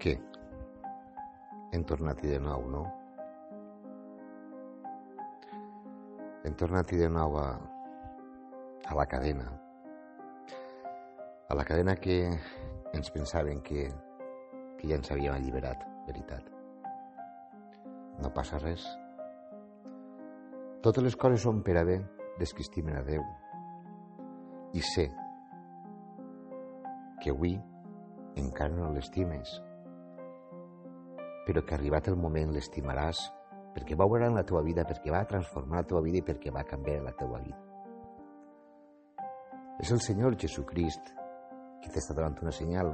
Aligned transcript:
Què? 0.00 0.14
Hem 1.76 1.82
tornat-hi 1.84 2.30
de 2.32 2.38
nou, 2.40 2.62
no? 2.72 2.86
Hem 6.40 6.56
tornat-hi 6.56 7.02
de 7.02 7.10
nou 7.12 7.36
a, 7.36 7.50
a 8.88 8.96
la 8.96 9.04
cadena. 9.12 9.44
A 11.52 11.58
la 11.58 11.68
cadena 11.68 11.98
que 12.00 12.16
ens 12.96 13.12
pensaven 13.12 13.60
que, 13.60 13.90
que 14.80 14.88
ja 14.88 14.96
ens 14.96 15.12
havíem 15.12 15.36
alliberat, 15.36 15.84
veritat. 16.08 16.48
No 18.24 18.32
passa 18.32 18.64
res. 18.64 18.88
Totes 20.80 21.04
les 21.04 21.16
coses 21.20 21.44
són 21.44 21.60
per 21.60 21.76
a 21.76 21.84
bé 21.84 22.00
des 22.40 22.56
que 22.56 22.64
estimen 22.64 22.96
a 22.96 23.04
Déu. 23.04 23.26
I 24.72 24.90
sé 24.96 25.10
que 27.20 27.34
avui 27.36 27.58
encara 28.40 28.72
no 28.72 28.94
l'estimes, 28.94 29.60
però 31.46 31.64
que 31.66 31.76
arribat 31.76 32.08
el 32.10 32.18
moment 32.20 32.52
l'estimaràs 32.54 33.22
perquè 33.74 33.96
va 33.96 34.06
obrar 34.06 34.28
en 34.28 34.36
la 34.36 34.44
teva 34.46 34.62
vida, 34.66 34.84
perquè 34.84 35.12
va 35.14 35.24
transformar 35.30 35.82
la 35.82 35.88
teva 35.92 36.02
vida 36.04 36.20
i 36.20 36.26
perquè 36.26 36.52
va 36.54 36.66
canviar 36.66 37.02
la 37.04 37.14
teva 37.16 37.38
vida. 37.42 37.58
És 39.80 39.92
el 39.94 40.02
Senyor 40.04 40.36
Jesucrist 40.36 41.14
qui 41.80 41.92
t'està 41.92 42.16
donant 42.16 42.36
una 42.42 42.52
senyal. 42.52 42.92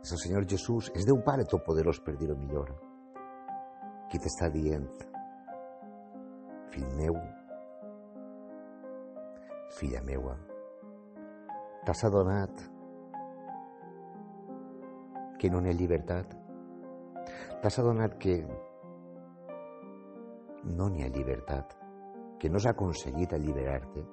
És 0.00 0.14
el 0.16 0.22
Senyor 0.22 0.46
Jesús, 0.48 0.88
és 0.96 1.04
Déu 1.06 1.20
Pare 1.22 1.44
Totpoderós, 1.44 2.00
per 2.02 2.16
dir-ho 2.18 2.34
millor, 2.38 2.72
qui 4.10 4.18
t'està 4.18 4.48
dient, 4.50 4.88
fill 6.72 6.88
meu, 6.96 7.18
filla 9.76 10.00
meua, 10.08 10.34
t'has 11.84 12.04
adonat 12.08 12.64
que 15.40 15.52
no 15.52 15.60
n'hi 15.60 15.70
ha 15.72 15.76
llibertat? 15.76 16.39
T'has 17.60 17.76
adonat 17.76 18.14
que 18.16 18.38
no 20.64 20.86
n'hi 20.88 21.02
ha 21.04 21.08
llibertat, 21.12 21.74
que 22.40 22.48
no 22.48 22.56
s'ha 22.56 22.70
aconseguit 22.72 23.34
alliberar-te? 23.36 24.04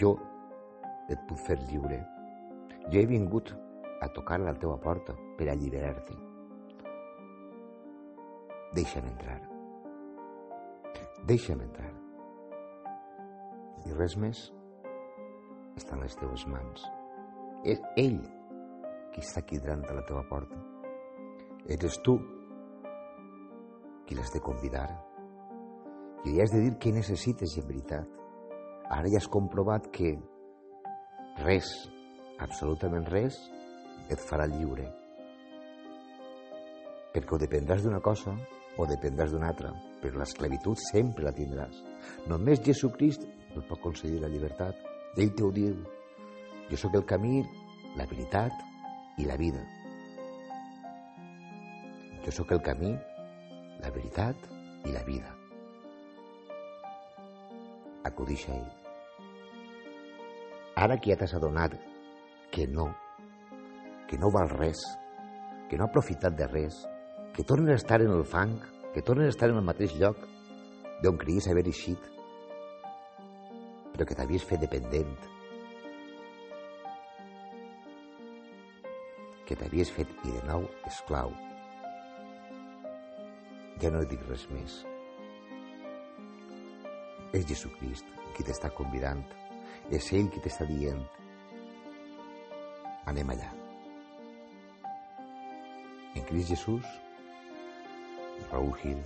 Jo 0.00 0.14
et 1.12 1.26
puc 1.28 1.42
fer 1.44 1.58
lliure. 1.66 1.98
Jo 2.88 3.02
he 3.02 3.10
vingut 3.10 3.52
a 4.00 4.08
tocar 4.16 4.38
la 4.40 4.54
teva 4.62 4.78
porta 4.80 5.12
per 5.36 5.50
alliberar-te. 5.52 6.16
Deixa'm 8.80 9.10
entrar. 9.10 9.36
Deixa'm 11.28 11.60
entrar. 11.68 11.92
I 13.84 13.92
res 14.00 14.16
més 14.16 14.40
està 15.76 16.00
en 16.00 16.06
les 16.06 16.16
teves 16.16 16.48
mans. 16.48 16.88
És 17.68 17.84
ell 18.00 18.18
qui 19.16 19.58
davant 19.58 19.82
de 19.86 19.94
la 19.94 20.02
teva 20.04 20.22
porta. 20.28 20.56
Eres 21.66 22.00
tu 22.04 22.18
qui 24.06 24.14
l'has 24.14 24.32
de 24.32 24.40
convidar. 24.40 24.88
I 26.24 26.34
li 26.34 26.42
has 26.42 26.52
de 26.52 26.60
dir 26.60 26.74
què 26.78 26.92
necessites 26.92 27.56
en 27.56 27.66
veritat. 27.66 28.06
Ara 28.90 29.08
ja 29.08 29.18
has 29.18 29.28
comprovat 29.28 29.88
que 29.90 30.12
res, 31.42 31.70
absolutament 32.38 33.08
res, 33.10 33.38
et 34.10 34.20
farà 34.20 34.46
lliure. 34.46 34.86
Perquè 37.14 37.34
o 37.34 37.40
dependràs 37.40 37.82
d'una 37.82 38.02
cosa 38.04 38.36
o 38.76 38.86
dependràs 38.86 39.32
d'una 39.32 39.48
altra, 39.48 39.72
però 40.02 40.20
l'esclavitud 40.20 40.78
sempre 40.78 41.24
la 41.24 41.32
tindràs. 41.32 41.80
Només 42.28 42.62
Jesucrist 42.62 43.24
et 43.24 43.62
pot 43.64 43.80
concedir 43.80 44.20
la 44.20 44.28
llibertat. 44.28 44.76
Ell 45.16 45.32
t'ho 45.32 45.50
diu. 45.50 45.80
Jo 46.68 46.76
sóc 46.76 46.94
el 46.98 47.06
camí, 47.08 47.40
la 47.96 48.04
veritat 48.10 48.75
i 49.16 49.24
la 49.24 49.36
vida. 49.36 49.62
Jo 52.24 52.32
sóc 52.34 52.52
el 52.52 52.62
camí, 52.62 52.92
la 53.82 53.90
veritat 53.94 54.48
i 54.84 54.92
la 54.92 55.02
vida. 55.06 55.32
Acudix 58.08 58.48
a 58.48 58.56
ell. 58.56 58.72
Ara 60.76 60.98
que 61.00 61.12
ja 61.12 61.18
t'has 61.20 61.36
adonat 61.38 61.76
que 62.52 62.66
no, 62.66 62.90
que 64.08 64.18
no 64.18 64.30
val 64.34 64.50
res, 64.52 64.82
que 65.70 65.78
no 65.78 65.86
ha 65.86 65.90
aprofitat 65.90 66.36
de 66.36 66.48
res, 66.50 66.82
que 67.34 67.44
tornen 67.44 67.72
a 67.72 67.78
estar 67.80 68.00
en 68.02 68.12
el 68.12 68.24
fang, 68.24 68.58
que 68.94 69.02
tornen 69.02 69.26
a 69.26 69.34
estar 69.34 69.48
en 69.50 69.60
el 69.60 69.64
mateix 69.64 69.96
lloc 70.00 70.20
d'on 71.02 71.18
creies 71.20 71.48
haver 71.48 71.66
eixit, 71.68 72.12
però 73.94 74.06
que 74.08 74.16
t'havies 74.16 74.44
fet 74.44 74.62
dependent, 74.62 75.16
que 79.46 79.56
t'havies 79.58 79.90
fet 79.94 80.10
i 80.26 80.32
de 80.34 80.42
nou 80.48 80.66
esclau. 80.90 81.32
Ja 83.82 83.92
no 83.92 84.02
dic 84.10 84.22
res 84.28 84.46
més. 84.50 84.80
És 87.36 87.46
Jesucrist 87.48 88.08
qui 88.36 88.46
t'està 88.46 88.72
convidant. 88.74 89.22
És 89.94 90.10
ell 90.16 90.26
qui 90.34 90.42
t'està 90.42 90.66
dient 90.66 91.02
anem 93.06 93.30
allà. 93.30 93.52
En 96.16 96.24
Crist 96.26 96.50
Jesús, 96.50 96.86
Raúl 98.50 98.74
Gil, 98.82 99.02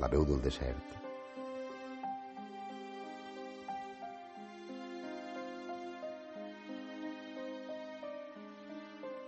la 0.00 0.08
veu 0.08 0.24
del 0.24 0.40
desert. 0.40 1.03